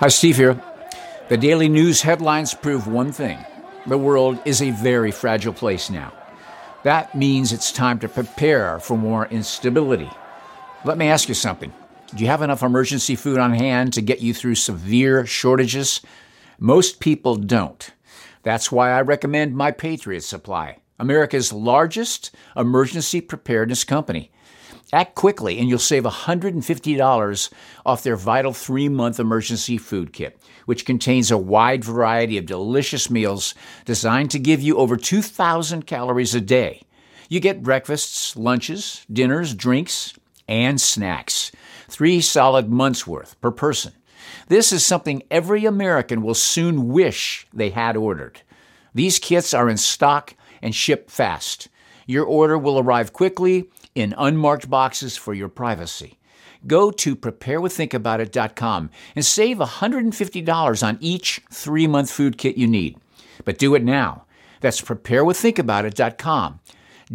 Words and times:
Hi, 0.00 0.06
Steve 0.06 0.36
here. 0.36 0.62
The 1.28 1.36
daily 1.36 1.68
news 1.68 2.02
headlines 2.02 2.54
prove 2.54 2.86
one 2.86 3.10
thing 3.10 3.36
the 3.84 3.98
world 3.98 4.38
is 4.44 4.62
a 4.62 4.70
very 4.70 5.10
fragile 5.10 5.52
place 5.52 5.90
now. 5.90 6.12
That 6.84 7.16
means 7.16 7.52
it's 7.52 7.72
time 7.72 7.98
to 7.98 8.08
prepare 8.08 8.78
for 8.78 8.96
more 8.96 9.26
instability. 9.26 10.08
Let 10.84 10.98
me 10.98 11.08
ask 11.08 11.28
you 11.28 11.34
something. 11.34 11.72
Do 12.14 12.22
you 12.22 12.30
have 12.30 12.42
enough 12.42 12.62
emergency 12.62 13.16
food 13.16 13.38
on 13.38 13.52
hand 13.52 13.92
to 13.94 14.00
get 14.00 14.20
you 14.20 14.32
through 14.32 14.54
severe 14.54 15.26
shortages? 15.26 16.00
Most 16.60 17.00
people 17.00 17.34
don't. 17.34 17.90
That's 18.44 18.70
why 18.70 18.92
I 18.92 19.00
recommend 19.00 19.56
My 19.56 19.72
Patriot 19.72 20.22
Supply, 20.22 20.78
America's 21.00 21.52
largest 21.52 22.30
emergency 22.56 23.20
preparedness 23.20 23.82
company. 23.82 24.30
Act 24.92 25.14
quickly 25.14 25.58
and 25.58 25.68
you'll 25.68 25.78
save 25.78 26.04
$150 26.04 27.50
off 27.84 28.02
their 28.02 28.16
vital 28.16 28.52
three 28.54 28.88
month 28.88 29.20
emergency 29.20 29.76
food 29.76 30.12
kit, 30.12 30.40
which 30.64 30.86
contains 30.86 31.30
a 31.30 31.36
wide 31.36 31.84
variety 31.84 32.38
of 32.38 32.46
delicious 32.46 33.10
meals 33.10 33.54
designed 33.84 34.30
to 34.30 34.38
give 34.38 34.62
you 34.62 34.78
over 34.78 34.96
2,000 34.96 35.86
calories 35.86 36.34
a 36.34 36.40
day. 36.40 36.82
You 37.28 37.40
get 37.40 37.62
breakfasts, 37.62 38.34
lunches, 38.36 39.04
dinners, 39.12 39.54
drinks, 39.54 40.14
and 40.48 40.80
snacks. 40.80 41.52
Three 41.88 42.22
solid 42.22 42.70
months 42.70 43.06
worth 43.06 43.38
per 43.42 43.50
person. 43.50 43.92
This 44.48 44.72
is 44.72 44.84
something 44.84 45.22
every 45.30 45.66
American 45.66 46.22
will 46.22 46.34
soon 46.34 46.88
wish 46.88 47.46
they 47.52 47.70
had 47.70 47.96
ordered. 47.96 48.40
These 48.94 49.18
kits 49.18 49.52
are 49.52 49.68
in 49.68 49.76
stock 49.76 50.34
and 50.62 50.74
ship 50.74 51.10
fast. 51.10 51.68
Your 52.06 52.24
order 52.24 52.56
will 52.56 52.78
arrive 52.78 53.12
quickly 53.12 53.68
in 53.98 54.14
unmarked 54.16 54.70
boxes 54.70 55.16
for 55.16 55.34
your 55.34 55.48
privacy. 55.48 56.18
Go 56.66 56.90
to 56.90 57.14
preparewiththinkaboutit.com 57.14 58.90
and 59.14 59.24
save 59.24 59.58
$150 59.58 60.86
on 60.86 60.98
each 61.00 61.40
three 61.52 61.86
month 61.86 62.10
food 62.10 62.38
kit 62.38 62.56
you 62.56 62.66
need. 62.66 62.96
But 63.44 63.58
do 63.58 63.74
it 63.74 63.84
now. 63.84 64.24
That's 64.60 64.80
preparewiththinkaboutit.com. 64.80 66.60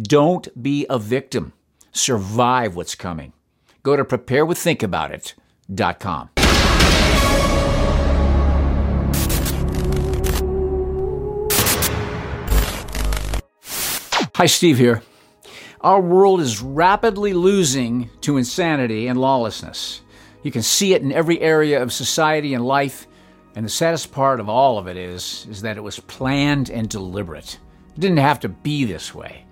Don't 0.00 0.62
be 0.62 0.86
a 0.88 0.98
victim. 0.98 1.52
Survive 1.92 2.74
what's 2.74 2.94
coming. 2.94 3.34
Go 3.82 3.96
to 3.96 4.04
preparewiththinkaboutit.com. 4.04 6.30
Hi, 14.36 14.46
Steve 14.46 14.78
here. 14.78 15.02
Our 15.84 16.00
world 16.00 16.40
is 16.40 16.62
rapidly 16.62 17.34
losing 17.34 18.08
to 18.22 18.38
insanity 18.38 19.06
and 19.06 19.20
lawlessness. 19.20 20.00
You 20.42 20.50
can 20.50 20.62
see 20.62 20.94
it 20.94 21.02
in 21.02 21.12
every 21.12 21.38
area 21.42 21.82
of 21.82 21.92
society 21.92 22.54
and 22.54 22.64
life, 22.64 23.06
and 23.54 23.66
the 23.66 23.70
saddest 23.70 24.10
part 24.10 24.40
of 24.40 24.48
all 24.48 24.78
of 24.78 24.88
it 24.88 24.96
is, 24.96 25.46
is 25.50 25.60
that 25.60 25.76
it 25.76 25.82
was 25.82 26.00
planned 26.00 26.70
and 26.70 26.88
deliberate. 26.88 27.58
It 27.94 28.00
didn't 28.00 28.16
have 28.16 28.40
to 28.40 28.48
be 28.48 28.86
this 28.86 29.14
way. 29.14 29.44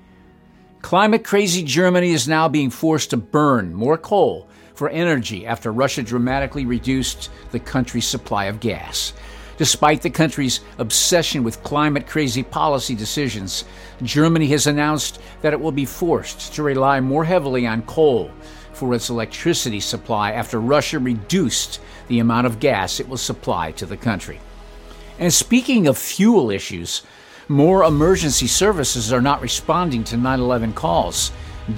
Climate 0.80 1.22
crazy 1.22 1.62
Germany 1.62 2.12
is 2.12 2.26
now 2.26 2.48
being 2.48 2.70
forced 2.70 3.10
to 3.10 3.18
burn 3.18 3.74
more 3.74 3.98
coal 3.98 4.48
for 4.72 4.88
energy 4.88 5.44
after 5.44 5.70
Russia 5.70 6.02
dramatically 6.02 6.64
reduced 6.64 7.28
the 7.50 7.60
country's 7.60 8.06
supply 8.06 8.46
of 8.46 8.58
gas. 8.58 9.12
Despite 9.58 10.02
the 10.02 10.10
country's 10.10 10.60
obsession 10.78 11.44
with 11.44 11.62
climate 11.62 12.06
crazy 12.06 12.42
policy 12.42 12.94
decisions, 12.94 13.64
Germany 14.02 14.46
has 14.48 14.66
announced 14.66 15.20
that 15.42 15.52
it 15.52 15.60
will 15.60 15.72
be 15.72 15.84
forced 15.84 16.54
to 16.54 16.62
rely 16.62 17.00
more 17.00 17.24
heavily 17.24 17.66
on 17.66 17.82
coal 17.82 18.30
for 18.72 18.94
its 18.94 19.10
electricity 19.10 19.80
supply 19.80 20.32
after 20.32 20.60
Russia 20.60 20.98
reduced 20.98 21.80
the 22.08 22.18
amount 22.18 22.46
of 22.46 22.58
gas 22.58 22.98
it 22.98 23.08
will 23.08 23.16
supply 23.16 23.70
to 23.72 23.86
the 23.86 23.96
country. 23.96 24.40
And 25.18 25.32
speaking 25.32 25.86
of 25.86 25.98
fuel 25.98 26.50
issues, 26.50 27.02
more 27.48 27.84
emergency 27.84 28.46
services 28.46 29.12
are 29.12 29.20
not 29.20 29.42
responding 29.42 30.04
to 30.04 30.16
911 30.16 30.72
calls 30.72 31.30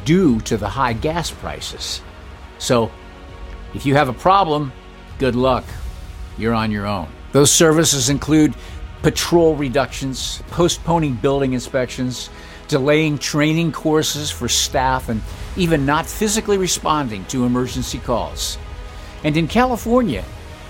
due 0.04 0.40
to 0.42 0.56
the 0.56 0.68
high 0.68 0.92
gas 0.92 1.30
prices. 1.30 2.00
So, 2.58 2.90
if 3.74 3.84
you 3.84 3.94
have 3.96 4.08
a 4.08 4.12
problem, 4.12 4.72
good 5.18 5.34
luck. 5.34 5.64
You're 6.38 6.54
on 6.54 6.70
your 6.70 6.86
own. 6.86 7.08
Those 7.34 7.50
services 7.50 8.10
include 8.10 8.54
patrol 9.02 9.56
reductions, 9.56 10.40
postponing 10.52 11.14
building 11.16 11.52
inspections, 11.52 12.30
delaying 12.68 13.18
training 13.18 13.72
courses 13.72 14.30
for 14.30 14.48
staff, 14.48 15.08
and 15.08 15.20
even 15.56 15.84
not 15.84 16.06
physically 16.06 16.58
responding 16.58 17.24
to 17.24 17.44
emergency 17.44 17.98
calls. 17.98 18.56
And 19.24 19.36
in 19.36 19.48
California, 19.48 20.24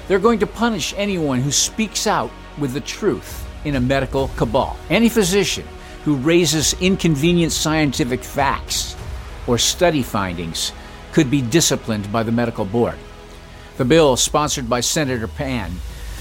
they're 0.08 0.18
going 0.18 0.38
to 0.38 0.46
punish 0.46 0.94
anyone 0.96 1.42
who 1.42 1.50
speaks 1.52 2.06
out 2.06 2.30
with 2.56 2.72
the 2.72 2.80
truth 2.80 3.46
in 3.66 3.74
a 3.74 3.80
medical 3.80 4.28
cabal. 4.28 4.74
Any 4.88 5.10
physician 5.10 5.66
who 6.06 6.16
raises 6.16 6.72
inconvenient 6.80 7.52
scientific 7.52 8.24
facts 8.24 8.96
or 9.46 9.58
study 9.58 10.02
findings 10.02 10.72
could 11.12 11.30
be 11.30 11.42
disciplined 11.42 12.10
by 12.10 12.22
the 12.22 12.32
medical 12.32 12.64
board. 12.64 12.96
The 13.76 13.84
bill, 13.84 14.16
sponsored 14.16 14.70
by 14.70 14.80
Senator 14.80 15.28
Pan, 15.28 15.70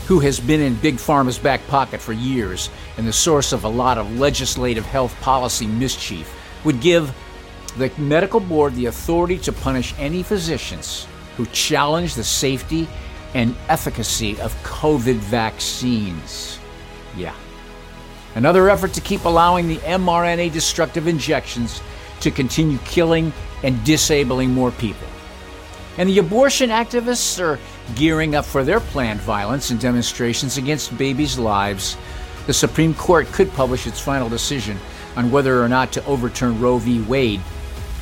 who 0.08 0.20
has 0.20 0.40
been 0.40 0.62
in 0.62 0.76
Big 0.76 0.96
Pharma's 0.96 1.38
back 1.38 1.66
pocket 1.68 2.02
for 2.02 2.14
years 2.14 2.70
and 2.98 3.08
the 3.08 3.14
source 3.14 3.54
of 3.54 3.64
a 3.64 3.70
lot 3.70 3.98
of 3.98 4.20
legislative 4.20 4.86
health 4.86 5.16
policy 5.22 5.66
mischief, 5.66 6.34
would 6.64 6.82
give 6.82 7.14
the 7.78 7.92
medical 7.98 8.40
board 8.40 8.76
the 8.76 8.86
authority 8.88 9.38
to 9.40 9.52
punish 9.52 9.94
any 9.98 10.24
physicians 10.24 11.08
who 11.38 11.46
challenge 11.48 12.16
the 12.16 12.24
safety 12.24 12.88
and 13.34 13.56
efficacy 13.70 14.40
of 14.42 14.54
COVID 14.64 15.16
vaccines. 15.16 16.60
Yeah. 17.18 17.36
Another 18.36 18.70
effort 18.70 18.94
to 18.94 19.02
keep 19.02 19.26
allowing 19.26 19.68
the 19.68 19.78
mRNA 19.78 20.52
destructive 20.52 21.08
injections 21.08 21.82
to 22.20 22.32
continue 22.32 22.78
killing 22.80 23.34
and 23.64 23.84
disabling 23.84 24.52
more 24.52 24.72
people. 24.72 25.08
And 25.98 26.10
the 26.10 26.20
abortion 26.20 26.70
activists 26.70 27.40
are 27.40 27.60
gearing 27.96 28.36
up 28.36 28.46
for 28.46 28.64
their 28.64 28.80
planned 28.80 29.22
violence 29.22 29.70
and 29.70 29.80
demonstrations 29.80 30.58
against 30.58 30.98
babies' 30.98 31.38
lives. 31.38 31.98
The 32.48 32.54
Supreme 32.54 32.94
Court 32.96 33.28
could 33.28 33.52
publish 33.54 33.86
its 33.86 34.00
final 34.00 34.28
decision 34.28 34.78
on 35.16 35.30
whether 35.30 35.62
or 35.62 35.70
not 35.70 35.92
to 35.94 36.06
overturn 36.06 36.60
Roe 36.60 36.78
v. 36.80 37.02
Wade. 37.02 37.42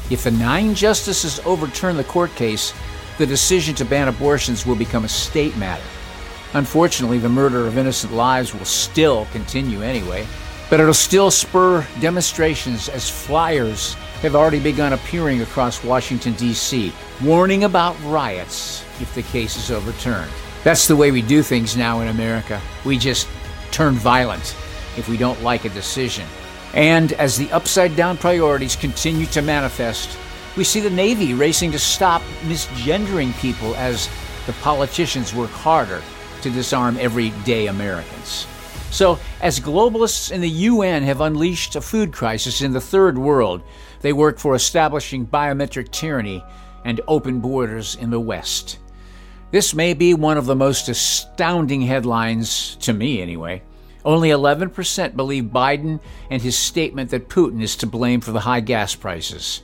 If 0.09 0.23
the 0.23 0.31
nine 0.31 0.73
justices 0.73 1.39
overturn 1.45 1.97
the 1.97 2.03
court 2.05 2.33
case, 2.35 2.73
the 3.17 3.25
decision 3.25 3.75
to 3.75 3.85
ban 3.85 4.07
abortions 4.07 4.65
will 4.65 4.75
become 4.75 5.05
a 5.05 5.09
state 5.09 5.55
matter. 5.57 5.83
Unfortunately, 6.53 7.17
the 7.17 7.29
murder 7.29 7.67
of 7.67 7.77
innocent 7.77 8.13
lives 8.13 8.53
will 8.53 8.65
still 8.65 9.25
continue 9.31 9.81
anyway, 9.81 10.25
but 10.69 10.79
it'll 10.79 10.93
still 10.93 11.31
spur 11.31 11.85
demonstrations 11.99 12.89
as 12.89 13.09
flyers 13.09 13.95
have 14.21 14.35
already 14.35 14.59
begun 14.59 14.93
appearing 14.93 15.41
across 15.41 15.83
Washington, 15.83 16.33
D.C., 16.33 16.93
warning 17.23 17.63
about 17.63 17.99
riots 18.03 18.83
if 18.99 19.13
the 19.15 19.23
case 19.23 19.57
is 19.57 19.71
overturned. 19.71 20.31
That's 20.63 20.87
the 20.87 20.95
way 20.95 21.11
we 21.11 21.23
do 21.23 21.41
things 21.41 21.75
now 21.75 22.01
in 22.01 22.07
America. 22.07 22.61
We 22.85 22.97
just 22.97 23.27
turn 23.71 23.95
violent 23.95 24.55
if 24.95 25.09
we 25.09 25.17
don't 25.17 25.41
like 25.41 25.65
a 25.65 25.69
decision. 25.69 26.27
And 26.73 27.13
as 27.13 27.37
the 27.37 27.51
upside 27.51 27.95
down 27.95 28.17
priorities 28.17 28.75
continue 28.75 29.25
to 29.27 29.41
manifest, 29.41 30.17
we 30.55 30.63
see 30.63 30.79
the 30.79 30.89
Navy 30.89 31.33
racing 31.33 31.71
to 31.71 31.79
stop 31.79 32.21
misgendering 32.43 33.37
people 33.39 33.75
as 33.75 34.07
the 34.45 34.53
politicians 34.53 35.33
work 35.33 35.49
harder 35.49 36.01
to 36.41 36.49
disarm 36.49 36.97
everyday 36.99 37.67
Americans. 37.67 38.45
So, 38.91 39.19
as 39.41 39.59
globalists 39.59 40.31
in 40.31 40.41
the 40.41 40.49
UN 40.49 41.03
have 41.03 41.21
unleashed 41.21 41.75
a 41.77 41.81
food 41.81 42.11
crisis 42.11 42.61
in 42.61 42.73
the 42.73 42.81
third 42.81 43.17
world, 43.17 43.61
they 44.01 44.13
work 44.13 44.39
for 44.39 44.55
establishing 44.55 45.25
biometric 45.25 45.91
tyranny 45.91 46.43
and 46.83 47.01
open 47.07 47.39
borders 47.39 47.95
in 47.95 48.09
the 48.09 48.19
West. 48.19 48.79
This 49.51 49.73
may 49.73 49.93
be 49.93 50.13
one 50.13 50.37
of 50.37 50.45
the 50.45 50.55
most 50.55 50.89
astounding 50.89 51.81
headlines, 51.81 52.75
to 52.77 52.93
me 52.93 53.21
anyway. 53.21 53.61
Only 54.03 54.29
11% 54.29 55.15
believe 55.15 55.45
Biden 55.45 55.99
and 56.29 56.41
his 56.41 56.57
statement 56.57 57.11
that 57.11 57.29
Putin 57.29 57.61
is 57.61 57.75
to 57.77 57.87
blame 57.87 58.21
for 58.21 58.31
the 58.31 58.39
high 58.39 58.61
gas 58.61 58.95
prices. 58.95 59.61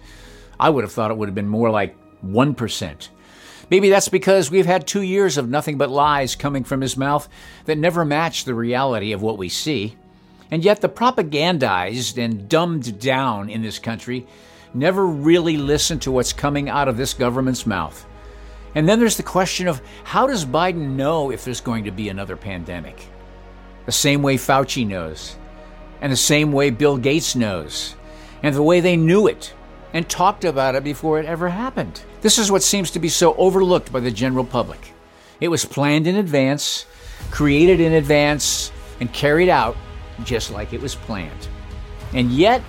I 0.59 0.69
would 0.69 0.83
have 0.83 0.91
thought 0.91 1.11
it 1.11 1.17
would 1.17 1.29
have 1.29 1.35
been 1.35 1.47
more 1.47 1.69
like 1.69 1.95
1%. 2.23 3.09
Maybe 3.69 3.89
that's 3.89 4.09
because 4.09 4.51
we've 4.51 4.65
had 4.65 4.88
two 4.88 5.01
years 5.01 5.38
of 5.38 5.50
nothing 5.50 5.77
but 5.77 5.89
lies 5.89 6.35
coming 6.35 6.63
from 6.63 6.81
his 6.81 6.95
mouth 6.95 7.27
that 7.65 7.77
never 7.77 8.06
match 8.06 8.45
the 8.45 8.53
reality 8.53 9.11
of 9.11 9.21
what 9.21 9.38
we 9.38 9.50
see. 9.50 9.97
And 10.51 10.63
yet, 10.63 10.81
the 10.81 10.89
propagandized 10.89 12.23
and 12.23 12.47
dumbed 12.47 12.99
down 12.99 13.49
in 13.49 13.61
this 13.61 13.79
country 13.79 14.25
never 14.73 15.05
really 15.05 15.57
listen 15.57 15.99
to 15.99 16.11
what's 16.11 16.33
coming 16.33 16.69
out 16.69 16.88
of 16.88 16.97
this 16.97 17.13
government's 17.13 17.65
mouth. 17.65 18.05
And 18.75 18.88
then 18.88 18.99
there's 18.99 19.17
the 19.17 19.23
question 19.23 19.67
of 19.67 19.81
how 20.03 20.27
does 20.27 20.45
Biden 20.45 20.95
know 20.95 21.31
if 21.31 21.44
there's 21.44 21.61
going 21.61 21.85
to 21.85 21.91
be 21.91 22.09
another 22.09 22.38
pandemic? 22.38 23.07
The 23.85 23.91
same 23.91 24.21
way 24.21 24.35
Fauci 24.35 24.85
knows, 24.85 25.35
and 26.01 26.11
the 26.11 26.17
same 26.17 26.51
way 26.51 26.69
Bill 26.69 26.97
Gates 26.97 27.35
knows, 27.35 27.95
and 28.44 28.53
the 28.53 28.63
way 28.63 28.79
they 28.79 28.97
knew 28.97 29.27
it 29.27 29.53
and 29.94 30.07
talked 30.07 30.45
about 30.45 30.75
it 30.75 30.83
before 30.83 31.19
it 31.19 31.25
ever 31.25 31.49
happened. 31.49 32.01
This 32.21 32.38
is 32.38 32.51
what 32.51 32.61
seems 32.61 32.91
to 32.91 32.99
be 32.99 33.09
so 33.09 33.35
overlooked 33.35 33.91
by 33.91 33.99
the 33.99 34.11
general 34.11 34.44
public. 34.44 34.94
It 35.39 35.47
was 35.47 35.65
planned 35.65 36.07
in 36.07 36.17
advance, 36.17 36.85
created 37.31 37.79
in 37.79 37.94
advance, 37.94 38.71
and 38.99 39.11
carried 39.11 39.49
out 39.49 39.77
just 40.23 40.51
like 40.51 40.73
it 40.73 40.81
was 40.81 40.95
planned. 40.95 41.47
And 42.13 42.31
yet, 42.31 42.61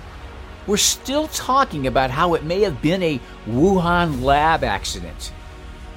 we're 0.67 0.77
still 0.77 1.27
talking 1.29 1.87
about 1.87 2.11
how 2.11 2.33
it 2.35 2.43
may 2.43 2.61
have 2.61 2.81
been 2.81 3.01
a 3.01 3.19
Wuhan 3.47 4.21
lab 4.21 4.63
accident. 4.63 5.33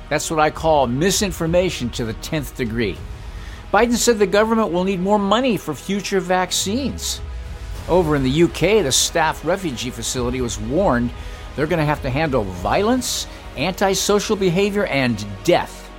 That's 0.09 0.31
what 0.31 0.41
I 0.41 0.51
call 0.51 0.87
misinformation 0.87 1.91
to 1.91 2.05
the 2.05 2.15
10th 2.15 2.57
degree. 2.57 2.97
Biden 3.73 3.95
said 3.95 4.19
the 4.19 4.27
government 4.27 4.73
will 4.73 4.85
need 4.85 5.01
more 5.01 5.19
money 5.19 5.57
for 5.57 5.75
future 5.75 6.21
vaccines. 6.21 7.21
Over 7.89 8.15
in 8.15 8.23
the 8.23 8.43
UK, 8.45 8.85
the 8.85 8.93
staff 8.93 9.45
refugee 9.45 9.91
facility 9.91 10.41
was 10.41 10.59
warned 10.59 11.11
they're 11.57 11.67
going 11.67 11.79
to 11.79 11.85
have 11.85 12.03
to 12.03 12.11
handle 12.11 12.45
violence, 12.45 13.27
antisocial 13.57 14.37
behavior, 14.37 14.87
and 14.87 15.25
death. 15.45 15.91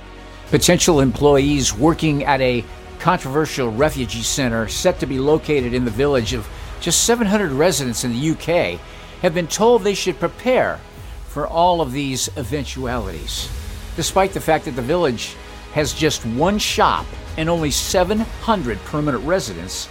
Potential 0.50 1.00
employees 1.00 1.74
working 1.74 2.24
at 2.24 2.40
a 2.40 2.64
controversial 3.04 3.70
refugee 3.70 4.22
center 4.22 4.66
set 4.66 4.98
to 4.98 5.04
be 5.04 5.18
located 5.18 5.74
in 5.74 5.84
the 5.84 5.90
village 5.90 6.32
of 6.32 6.48
just 6.80 7.04
700 7.04 7.52
residents 7.52 8.02
in 8.02 8.12
the 8.12 8.30
UK 8.30 8.80
have 9.20 9.34
been 9.34 9.46
told 9.46 9.82
they 9.82 9.92
should 9.92 10.18
prepare 10.18 10.80
for 11.28 11.46
all 11.46 11.82
of 11.82 11.92
these 11.92 12.30
eventualities, 12.38 13.50
despite 13.94 14.32
the 14.32 14.40
fact 14.40 14.64
that 14.64 14.70
the 14.70 14.80
village 14.80 15.36
has 15.74 15.92
just 15.92 16.24
one 16.24 16.58
shop 16.58 17.04
and 17.36 17.50
only 17.50 17.70
700 17.70 18.78
permanent 18.86 19.22
residents, 19.26 19.84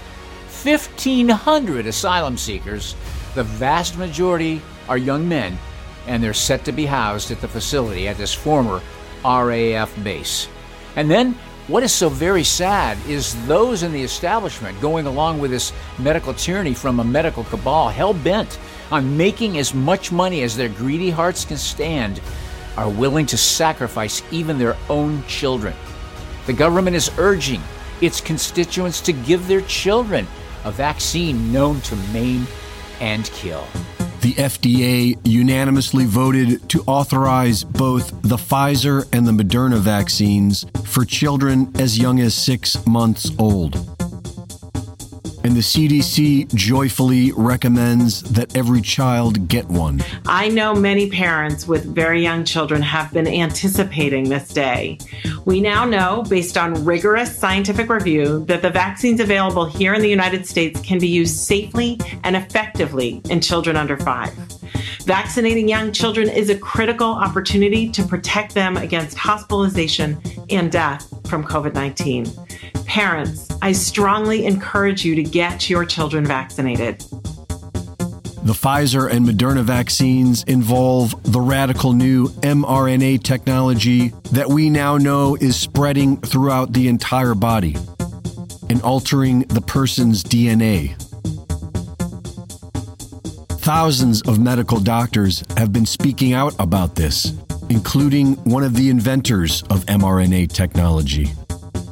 1,500 0.63 1.86
asylum 1.86 2.36
seekers, 2.36 2.95
the 3.36 3.44
vast 3.44 3.95
majority 3.95 4.59
are 4.89 4.98
young 4.98 5.30
men, 5.30 5.56
and 6.07 6.24
they're 6.24 6.33
set 6.33 6.66
to 6.66 6.71
be 6.71 6.88
housed 6.88 7.30
at 7.30 7.42
the 7.42 7.48
facility 7.48 8.07
at 8.07 8.18
this 8.18 8.33
former 8.33 8.81
RAF 9.24 10.04
base. 10.04 10.48
And 10.95 11.12
then, 11.12 11.38
what 11.68 11.81
is 11.81 11.94
so 11.94 12.10
very 12.10 12.44
sad 12.44 12.98
is 13.07 13.33
those 13.48 13.83
in 13.83 13.94
the 13.94 14.01
establishment 14.01 14.80
going 14.81 15.06
along 15.06 15.39
with 15.39 15.50
this 15.50 15.71
medical 15.98 16.33
tyranny 16.33 16.74
from 16.74 17.00
a 17.00 17.04
medical 17.04 17.45
cabal 17.45 17.88
hell 17.88 18.13
bent 18.13 18.60
on 18.92 19.15
making 19.15 19.57
as 19.57 19.74
much 19.74 20.12
money 20.12 20.44
as 20.44 20.57
their 20.57 20.68
greedy 20.68 21.10
hearts 21.10 21.45
can 21.45 21.56
stand 21.56 22.19
are 22.75 22.89
willing 22.89 23.25
to 23.25 23.38
sacrifice 23.38 24.21
even 24.31 24.57
their 24.57 24.75
own 24.89 25.24
children. 25.25 25.74
The 26.48 26.54
government 26.54 26.98
is 26.98 27.10
urging 27.18 27.62
its 28.01 28.19
constituents 28.19 29.00
to 29.01 29.13
give 29.13 29.48
their 29.48 29.62
children 29.62 30.27
a 30.66 30.71
vaccine 30.71 31.54
known 31.54 31.80
to 31.81 31.95
maim 32.12 32.45
and 33.00 33.25
kill. 33.31 33.66
The 34.24 34.36
FDA 34.36 35.20
unanimously 35.25 36.06
voted 36.06 36.70
to 36.70 36.81
authorize 36.88 37.66
both 37.66 38.10
the 38.22 38.38
Pfizer 38.38 39.06
and 39.12 39.28
the 39.28 39.34
Moderna 39.34 39.80
vaccines 39.80 40.66
for 40.86 41.04
children 41.04 41.70
as 41.78 42.00
young 42.00 42.22
as 42.22 42.34
six 42.34 42.88
months 42.88 43.31
old 43.38 43.75
and 45.44 45.56
the 45.56 45.60
CDC 45.60 46.54
joyfully 46.56 47.34
recommends 47.34 48.22
that 48.24 48.56
every 48.56 48.81
child 48.81 49.48
get 49.48 49.68
one. 49.68 50.02
I 50.26 50.48
know 50.48 50.74
many 50.74 51.10
parents 51.10 51.68
with 51.68 51.84
very 51.94 52.22
young 52.22 52.46
children 52.46 52.81
have 52.81 53.12
been 53.12 53.28
anticipating 53.28 54.30
this 54.30 54.48
day. 54.48 55.00
We 55.45 55.60
now 55.60 55.84
know, 55.84 56.24
based 56.30 56.57
on 56.57 56.86
rigorous 56.86 57.38
scientific 57.38 57.90
review, 57.90 58.45
that 58.45 58.62
the 58.62 58.69
vaccines 58.69 59.19
available 59.19 59.66
here 59.66 59.94
in 59.94 60.01
the 60.01 60.10
United 60.10 60.48
States 60.48 60.80
can 60.81 61.00
be 61.00 61.07
used 61.07 61.36
safely 61.36 62.00
and 62.24 62.36
effectively 62.36 63.22
in 63.30 63.42
children 63.42 63.75
under 63.75 63.98
five. 63.98 64.34
Vaccinating 65.06 65.68
young 65.68 65.92
children 65.92 66.30
is 66.30 66.50
a 66.50 66.57
critical 66.57 67.07
opportunity 67.07 67.90
to 67.90 68.04
protect 68.04 68.54
them 68.54 68.78
against 68.78 69.18
hospitalization 69.18 70.18
and 70.50 70.72
death 70.72 71.10
from 71.28 71.44
COVID 71.44 71.74
19. 71.74 72.25
Parents, 72.86 73.50
I 73.62 73.74
strongly 73.74 74.45
encourage 74.45 75.04
you 75.04 75.13
to 75.16 75.24
get 75.24 75.69
your 75.69 75.84
children 75.84 76.25
vaccinated. 76.25 77.04
The 78.44 78.51
Pfizer 78.51 79.10
and 79.10 79.25
Moderna 79.25 79.63
vaccines 79.63 80.44
involve 80.44 81.16
the 81.24 81.40
radical 81.40 81.94
new 81.94 82.28
mRNA 82.28 83.24
technology 83.24 84.10
that 84.34 84.50
we 84.50 84.69
now 84.69 84.98
know 84.98 85.36
is 85.38 85.56
spreading 85.56 86.18
throughout 86.18 86.74
the 86.74 86.90
entire 86.90 87.36
body 87.36 87.78
and 88.69 88.81
altering 88.81 89.44
the 89.48 89.62
person's 89.62 90.25
DNA. 90.25 90.94
Thousands 93.62 94.22
of 94.24 94.42
medical 94.42 94.81
doctors 94.81 95.42
have 95.56 95.72
been 95.72 95.86
speaking 95.86 96.34
out 96.34 96.54
about 96.60 96.95
this, 96.95 97.31
including 97.69 98.34
one 98.44 98.63
of 98.63 98.75
the 98.75 98.90
inventors 98.90 99.63
of 99.69 99.86
mRNA 99.86 100.51
technology. 100.51 101.31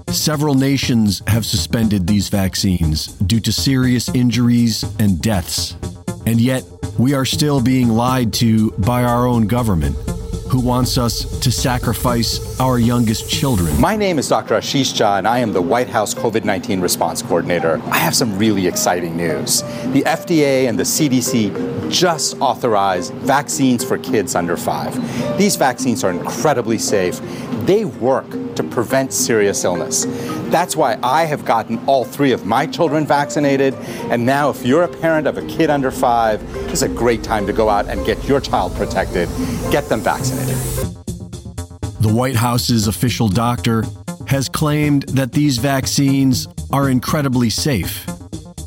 Several 0.09 0.55
nations 0.55 1.21
have 1.27 1.45
suspended 1.45 2.07
these 2.07 2.27
vaccines 2.27 3.07
due 3.07 3.39
to 3.39 3.53
serious 3.53 4.09
injuries 4.09 4.83
and 4.99 5.21
deaths. 5.21 5.77
And 6.25 6.39
yet, 6.39 6.63
we 6.97 7.13
are 7.13 7.25
still 7.25 7.61
being 7.61 7.89
lied 7.89 8.33
to 8.33 8.71
by 8.71 9.03
our 9.03 9.25
own 9.25 9.47
government, 9.47 9.95
who 10.49 10.59
wants 10.59 10.97
us 10.97 11.39
to 11.39 11.51
sacrifice 11.51 12.59
our 12.59 12.77
youngest 12.77 13.29
children. 13.29 13.79
My 13.79 13.95
name 13.95 14.19
is 14.19 14.27
Dr. 14.27 14.55
Ashish 14.55 14.93
Jha, 14.93 15.17
and 15.17 15.27
I 15.27 15.39
am 15.39 15.53
the 15.53 15.61
White 15.61 15.89
House 15.89 16.13
COVID 16.13 16.43
19 16.43 16.79
response 16.81 17.21
coordinator. 17.21 17.81
I 17.85 17.97
have 17.97 18.15
some 18.15 18.37
really 18.37 18.67
exciting 18.67 19.17
news. 19.17 19.61
The 19.93 20.03
FDA 20.03 20.69
and 20.69 20.77
the 20.77 20.83
CDC 20.83 21.89
just 21.89 22.39
authorized 22.39 23.13
vaccines 23.13 23.83
for 23.83 23.97
kids 23.97 24.35
under 24.35 24.57
five. 24.57 24.95
These 25.37 25.55
vaccines 25.55 26.03
are 26.03 26.11
incredibly 26.11 26.77
safe. 26.77 27.19
They 27.71 27.85
work 27.85 28.29
to 28.57 28.63
prevent 28.63 29.13
serious 29.13 29.63
illness. 29.63 30.03
That's 30.51 30.75
why 30.75 30.99
I 31.01 31.23
have 31.23 31.45
gotten 31.45 31.79
all 31.87 32.03
three 32.03 32.33
of 32.33 32.45
my 32.45 32.67
children 32.67 33.07
vaccinated. 33.07 33.73
And 34.11 34.25
now, 34.25 34.49
if 34.49 34.65
you're 34.65 34.83
a 34.83 34.89
parent 34.89 35.25
of 35.25 35.37
a 35.37 35.47
kid 35.47 35.69
under 35.69 35.89
five, 35.89 36.43
it's 36.69 36.81
a 36.81 36.89
great 36.89 37.23
time 37.23 37.47
to 37.47 37.53
go 37.53 37.69
out 37.69 37.87
and 37.87 38.05
get 38.05 38.21
your 38.25 38.41
child 38.41 38.75
protected. 38.75 39.29
Get 39.71 39.87
them 39.87 40.01
vaccinated. 40.01 40.57
The 42.01 42.11
White 42.13 42.35
House's 42.35 42.89
official 42.89 43.29
doctor 43.29 43.85
has 44.27 44.49
claimed 44.49 45.03
that 45.03 45.31
these 45.31 45.57
vaccines 45.57 46.49
are 46.73 46.89
incredibly 46.89 47.49
safe, 47.49 48.05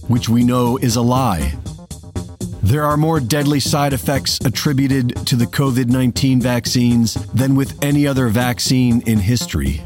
which 0.08 0.30
we 0.30 0.44
know 0.44 0.78
is 0.78 0.96
a 0.96 1.02
lie. 1.02 1.52
There 2.64 2.84
are 2.84 2.96
more 2.96 3.20
deadly 3.20 3.60
side 3.60 3.92
effects 3.92 4.38
attributed 4.42 5.26
to 5.26 5.36
the 5.36 5.44
COVID 5.44 5.90
19 5.90 6.40
vaccines 6.40 7.12
than 7.34 7.56
with 7.56 7.84
any 7.84 8.06
other 8.06 8.28
vaccine 8.28 9.02
in 9.02 9.18
history. 9.18 9.82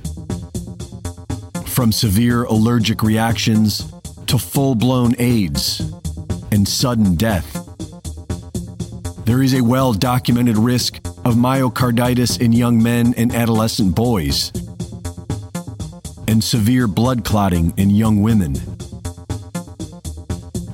From 1.67 1.91
severe 1.91 2.45
allergic 2.45 3.03
reactions 3.03 3.93
to 4.29 4.39
full 4.39 4.77
blown 4.77 5.17
AIDS 5.19 5.81
and 6.53 6.69
sudden 6.69 7.17
death. 7.17 7.53
There 9.25 9.43
is 9.43 9.55
a 9.55 9.61
well 9.61 9.93
documented 9.93 10.57
risk 10.57 10.99
of 11.25 11.35
myocarditis 11.35 12.41
in 12.41 12.53
young 12.53 12.81
men 12.81 13.13
and 13.17 13.35
adolescent 13.35 13.97
boys, 13.97 14.53
and 16.29 16.45
severe 16.45 16.87
blood 16.87 17.25
clotting 17.25 17.75
in 17.77 17.91
young 17.91 18.23
women 18.23 18.78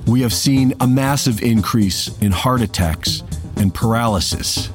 we 0.07 0.21
have 0.21 0.33
seen 0.33 0.73
a 0.79 0.87
massive 0.87 1.41
increase 1.41 2.15
in 2.19 2.31
heart 2.31 2.61
attacks 2.61 3.23
and 3.57 3.73
paralysis. 3.73 4.67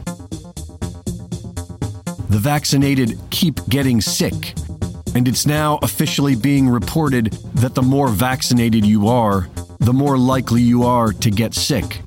The 2.29 2.39
vaccinated 2.39 3.19
keep 3.31 3.65
getting 3.69 4.01
sick, 4.01 4.55
and 5.15 5.27
it's 5.29 5.47
now 5.47 5.79
officially 5.83 6.37
being 6.37 6.69
reported 6.69 7.33
that 7.55 7.75
the 7.75 7.83
more 7.83 8.09
vaccinated 8.09 8.85
you 8.85 9.09
are, 9.09 9.49
the 9.79 9.93
more 9.93 10.19
likely 10.19 10.63
you 10.63 10.85
are 10.85 11.13
to 11.13 11.31
get 11.31 11.55
sick. 11.55 12.01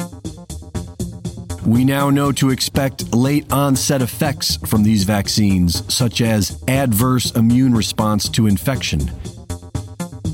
We 1.66 1.86
now 1.86 2.10
know 2.10 2.34
to 2.34 2.50
expect 2.50 3.14
late 3.14 3.52
onset 3.54 4.02
effects 4.02 4.58
from 4.58 4.84
these 4.84 5.06
vaccines, 5.06 5.82
such 5.94 6.20
as 6.20 6.62
adverse 6.68 7.32
immune 7.32 7.74
response 7.74 8.28
to 8.30 8.48
infection, 8.48 9.10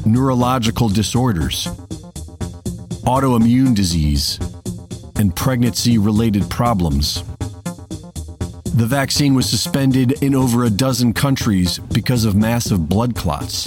neurological 0.05 0.89
disorders, 0.89 1.67
autoimmune 3.03 3.75
disease, 3.75 4.39
and 5.15 5.36
pregnancy 5.36 5.98
related 5.98 6.50
problems. 6.50 7.24
The 8.75 8.86
vaccine 8.86 9.36
was 9.36 9.50
suspended 9.50 10.24
in 10.24 10.34
over 10.34 10.63
a 10.63 10.70
dozen 10.70 11.13
countries 11.13 11.79
because 11.79 12.24
of 12.24 12.36
massive 12.36 12.88
blood 12.88 13.15
clots. 13.15 13.65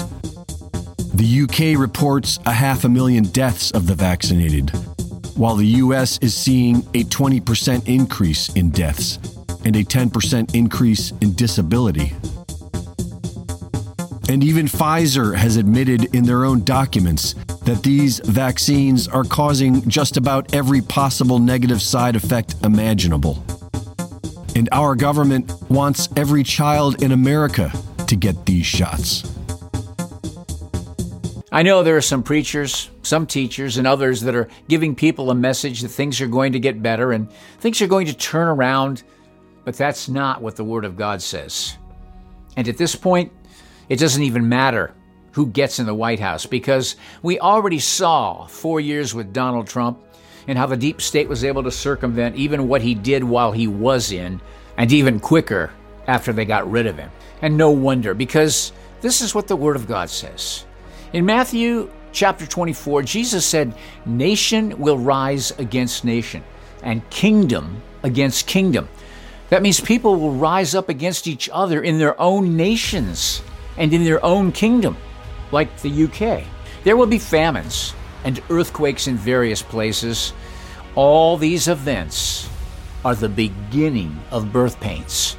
The 1.14 1.42
UK 1.42 1.78
reports 1.78 2.38
a 2.46 2.52
half 2.52 2.84
a 2.84 2.88
million 2.88 3.24
deaths 3.24 3.70
of 3.72 3.86
the 3.86 3.94
vaccinated, 3.94 4.70
while 5.36 5.56
the 5.56 5.66
US 5.66 6.18
is 6.22 6.34
seeing 6.34 6.78
a 6.94 7.04
20% 7.04 7.86
increase 7.86 8.48
in 8.54 8.70
deaths 8.70 9.18
and 9.64 9.76
a 9.76 9.84
10% 9.84 10.54
increase 10.54 11.12
in 11.20 11.34
disability. 11.34 12.14
And 14.28 14.42
even 14.42 14.66
Pfizer 14.66 15.36
has 15.36 15.56
admitted 15.56 16.14
in 16.14 16.24
their 16.24 16.44
own 16.44 16.64
documents 16.64 17.34
that 17.64 17.82
these 17.82 18.20
vaccines 18.24 19.06
are 19.06 19.24
causing 19.24 19.88
just 19.88 20.16
about 20.16 20.54
every 20.54 20.80
possible 20.80 21.38
negative 21.38 21.80
side 21.80 22.16
effect 22.16 22.54
imaginable. 22.64 23.42
And 24.56 24.68
our 24.72 24.94
government 24.94 25.52
wants 25.70 26.08
every 26.16 26.42
child 26.42 27.02
in 27.02 27.12
America 27.12 27.72
to 28.06 28.16
get 28.16 28.44
these 28.46 28.66
shots. 28.66 29.22
I 31.52 31.62
know 31.62 31.82
there 31.82 31.96
are 31.96 32.00
some 32.00 32.22
preachers, 32.22 32.90
some 33.02 33.26
teachers, 33.26 33.76
and 33.76 33.86
others 33.86 34.22
that 34.22 34.34
are 34.34 34.48
giving 34.68 34.94
people 34.94 35.30
a 35.30 35.34
message 35.34 35.82
that 35.82 35.88
things 35.88 36.20
are 36.20 36.26
going 36.26 36.52
to 36.52 36.58
get 36.58 36.82
better 36.82 37.12
and 37.12 37.30
things 37.60 37.80
are 37.82 37.86
going 37.86 38.06
to 38.06 38.14
turn 38.14 38.48
around, 38.48 39.02
but 39.64 39.76
that's 39.76 40.08
not 40.08 40.40
what 40.40 40.56
the 40.56 40.64
Word 40.64 40.84
of 40.84 40.96
God 40.96 41.22
says. 41.22 41.76
And 42.56 42.68
at 42.68 42.78
this 42.78 42.94
point, 42.94 43.32
it 43.88 43.98
doesn't 43.98 44.22
even 44.22 44.48
matter 44.48 44.94
who 45.32 45.46
gets 45.46 45.78
in 45.78 45.86
the 45.86 45.94
White 45.94 46.20
House 46.20 46.46
because 46.46 46.96
we 47.22 47.38
already 47.40 47.78
saw 47.78 48.46
four 48.46 48.80
years 48.80 49.14
with 49.14 49.32
Donald 49.32 49.66
Trump 49.66 49.98
and 50.46 50.58
how 50.58 50.66
the 50.66 50.76
deep 50.76 51.00
state 51.00 51.28
was 51.28 51.44
able 51.44 51.62
to 51.62 51.70
circumvent 51.70 52.36
even 52.36 52.68
what 52.68 52.82
he 52.82 52.94
did 52.94 53.22
while 53.24 53.52
he 53.52 53.66
was 53.66 54.12
in, 54.12 54.40
and 54.76 54.92
even 54.92 55.20
quicker 55.20 55.70
after 56.06 56.32
they 56.32 56.44
got 56.44 56.70
rid 56.70 56.86
of 56.86 56.96
him. 56.96 57.10
And 57.42 57.56
no 57.56 57.70
wonder, 57.70 58.14
because 58.14 58.72
this 59.00 59.20
is 59.20 59.34
what 59.34 59.46
the 59.46 59.56
Word 59.56 59.76
of 59.76 59.86
God 59.86 60.10
says. 60.10 60.64
In 61.12 61.24
Matthew 61.24 61.90
chapter 62.12 62.46
24, 62.46 63.02
Jesus 63.02 63.46
said, 63.46 63.74
Nation 64.04 64.78
will 64.78 64.98
rise 64.98 65.52
against 65.58 66.04
nation, 66.04 66.42
and 66.82 67.08
kingdom 67.10 67.82
against 68.02 68.46
kingdom. 68.46 68.88
That 69.50 69.62
means 69.62 69.80
people 69.80 70.16
will 70.16 70.32
rise 70.32 70.74
up 70.74 70.88
against 70.88 71.26
each 71.26 71.48
other 71.52 71.82
in 71.82 71.98
their 71.98 72.18
own 72.20 72.56
nations 72.56 73.42
and 73.76 73.92
in 73.92 74.04
their 74.04 74.24
own 74.24 74.52
kingdom, 74.52 74.96
like 75.52 75.80
the 75.80 76.04
UK. 76.04 76.44
There 76.84 76.96
will 76.96 77.06
be 77.06 77.18
famines 77.18 77.94
and 78.24 78.42
earthquakes 78.50 79.06
in 79.06 79.16
various 79.16 79.62
places. 79.62 80.32
All 80.94 81.36
these 81.36 81.68
events 81.68 82.48
are 83.04 83.14
the 83.14 83.28
beginning 83.28 84.20
of 84.30 84.52
birth 84.52 84.80
pains. 84.80 85.36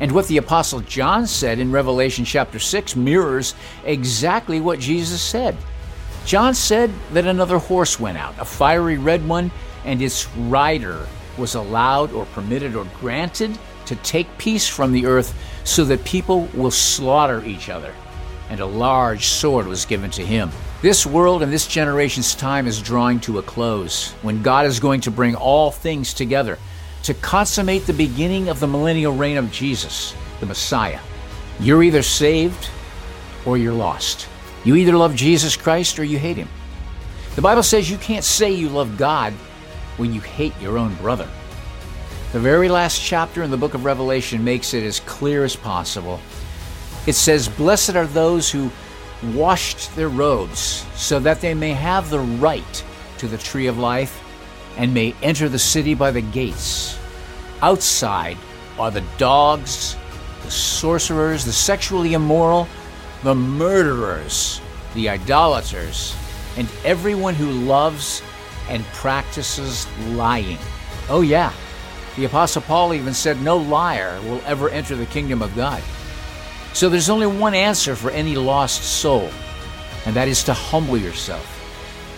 And 0.00 0.12
what 0.12 0.28
the 0.28 0.38
Apostle 0.38 0.80
John 0.80 1.26
said 1.26 1.58
in 1.58 1.70
Revelation 1.70 2.24
chapter 2.24 2.58
6 2.58 2.96
mirrors 2.96 3.54
exactly 3.84 4.60
what 4.60 4.78
Jesus 4.78 5.20
said. 5.20 5.56
John 6.24 6.54
said 6.54 6.90
that 7.12 7.26
another 7.26 7.58
horse 7.58 8.00
went 8.00 8.16
out, 8.16 8.34
a 8.38 8.44
fiery 8.44 8.98
red 8.98 9.26
one, 9.28 9.50
and 9.84 10.00
its 10.00 10.28
rider 10.36 11.06
was 11.36 11.54
allowed 11.54 12.12
or 12.12 12.24
permitted 12.26 12.74
or 12.76 12.86
granted 13.00 13.58
to 13.86 13.96
take 13.96 14.38
peace 14.38 14.68
from 14.68 14.92
the 14.92 15.06
earth 15.06 15.34
so 15.64 15.84
that 15.84 16.04
people 16.04 16.48
will 16.54 16.70
slaughter 16.70 17.44
each 17.44 17.68
other. 17.68 17.94
And 18.50 18.60
a 18.60 18.66
large 18.66 19.26
sword 19.26 19.66
was 19.66 19.86
given 19.86 20.10
to 20.10 20.26
him. 20.26 20.50
This 20.82 21.06
world 21.06 21.42
and 21.42 21.52
this 21.52 21.66
generation's 21.66 22.34
time 22.34 22.66
is 22.66 22.82
drawing 22.82 23.20
to 23.20 23.38
a 23.38 23.42
close 23.42 24.10
when 24.22 24.42
God 24.42 24.66
is 24.66 24.80
going 24.80 25.00
to 25.02 25.10
bring 25.10 25.34
all 25.34 25.70
things 25.70 26.12
together 26.12 26.58
to 27.04 27.14
consummate 27.14 27.86
the 27.86 27.92
beginning 27.92 28.48
of 28.48 28.60
the 28.60 28.66
millennial 28.66 29.14
reign 29.14 29.36
of 29.36 29.50
Jesus, 29.50 30.14
the 30.40 30.46
Messiah. 30.46 31.00
You're 31.60 31.82
either 31.82 32.02
saved 32.02 32.68
or 33.46 33.56
you're 33.56 33.72
lost. 33.72 34.28
You 34.64 34.74
either 34.76 34.96
love 34.96 35.14
Jesus 35.14 35.56
Christ 35.56 35.98
or 35.98 36.04
you 36.04 36.18
hate 36.18 36.36
him. 36.36 36.48
The 37.36 37.42
Bible 37.42 37.62
says 37.62 37.90
you 37.90 37.96
can't 37.96 38.24
say 38.24 38.50
you 38.52 38.68
love 38.68 38.98
God 38.98 39.32
when 39.96 40.12
you 40.12 40.20
hate 40.20 40.58
your 40.60 40.76
own 40.76 40.94
brother. 40.96 41.28
The 42.32 42.40
very 42.40 42.68
last 42.68 43.00
chapter 43.00 43.42
in 43.42 43.50
the 43.50 43.56
book 43.56 43.74
of 43.74 43.84
Revelation 43.84 44.44
makes 44.44 44.74
it 44.74 44.82
as 44.82 45.00
clear 45.00 45.44
as 45.44 45.56
possible. 45.56 46.20
It 47.06 47.14
says, 47.14 47.48
Blessed 47.48 47.96
are 47.96 48.06
those 48.06 48.50
who 48.50 48.70
washed 49.34 49.94
their 49.96 50.08
robes, 50.08 50.84
so 50.94 51.18
that 51.20 51.40
they 51.40 51.54
may 51.54 51.72
have 51.72 52.10
the 52.10 52.20
right 52.20 52.84
to 53.18 53.28
the 53.28 53.38
tree 53.38 53.66
of 53.66 53.78
life 53.78 54.22
and 54.76 54.94
may 54.94 55.14
enter 55.22 55.48
the 55.48 55.58
city 55.58 55.94
by 55.94 56.10
the 56.10 56.20
gates. 56.20 56.98
Outside 57.62 58.36
are 58.78 58.90
the 58.90 59.04
dogs, 59.18 59.96
the 60.42 60.50
sorcerers, 60.50 61.44
the 61.44 61.52
sexually 61.52 62.14
immoral, 62.14 62.66
the 63.22 63.34
murderers, 63.34 64.60
the 64.94 65.08
idolaters, 65.08 66.16
and 66.56 66.68
everyone 66.84 67.34
who 67.34 67.50
loves 67.50 68.22
and 68.68 68.84
practices 68.86 69.86
lying. 70.08 70.58
Oh, 71.08 71.20
yeah. 71.20 71.52
The 72.16 72.24
Apostle 72.24 72.62
Paul 72.62 72.94
even 72.94 73.14
said, 73.14 73.40
No 73.42 73.56
liar 73.56 74.20
will 74.22 74.40
ever 74.46 74.68
enter 74.70 74.96
the 74.96 75.06
kingdom 75.06 75.42
of 75.42 75.54
God. 75.54 75.82
So 76.72 76.88
there's 76.88 77.10
only 77.10 77.26
one 77.26 77.54
answer 77.54 77.96
for 77.96 78.10
any 78.10 78.36
lost 78.36 78.82
soul, 78.82 79.30
and 80.06 80.14
that 80.16 80.28
is 80.28 80.44
to 80.44 80.54
humble 80.54 80.96
yourself 80.96 81.46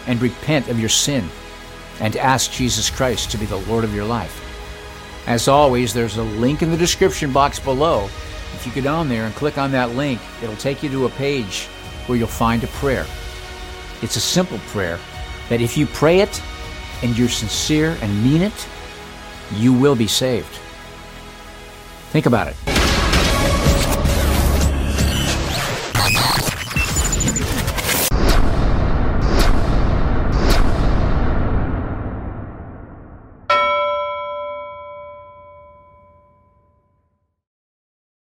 and 0.07 0.21
repent 0.21 0.69
of 0.69 0.79
your 0.79 0.89
sin 0.89 1.29
and 2.01 2.17
ask 2.17 2.51
Jesus 2.53 2.91
Christ 2.91 3.31
to 3.31 3.39
be 3.39 3.47
the 3.47 3.57
Lord 3.57 3.85
of 3.85 3.95
your 3.95 4.05
life. 4.05 4.39
As 5.27 5.49
always, 5.49 5.95
there's 5.95 6.17
a 6.17 6.23
link 6.23 6.63
in 6.63 6.71
the 6.71 6.77
description 6.77 7.33
box 7.33 7.59
below. 7.59 8.05
If 8.55 8.67
you 8.67 8.73
get 8.73 8.87
on 8.87 9.09
there 9.09 9.25
and 9.25 9.35
click 9.35 9.57
on 9.57 9.71
that 9.73 9.91
link, 9.91 10.21
it'll 10.43 10.57
take 10.57 10.83
you 10.83 10.91
to 10.91 11.07
a 11.07 11.11
page 11.11 11.67
where 12.07 12.19
you'll 12.19 12.29
find 12.29 12.63
a 12.65 12.69
prayer. 12.69 13.07
It's 14.03 14.17
a 14.17 14.21
simple 14.21 14.59
prayer 14.69 14.99
that 15.49 15.61
if 15.61 15.77
you 15.77 15.87
pray 15.87 16.21
it 16.21 16.43
and 17.03 17.17
you're 17.17 17.29
sincere 17.29 17.97
and 18.03 18.25
mean 18.25 18.43
it, 18.43 18.69
you 19.55 19.73
will 19.73 19.95
be 19.95 20.09
saved. 20.09 20.59
Think 22.11 22.27
about 22.27 22.49
it. 22.49 22.72